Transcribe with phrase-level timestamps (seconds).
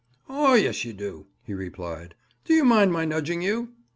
[0.27, 2.15] "O yes you do," he replied.
[2.45, 3.73] "D'you mind my nudging you?"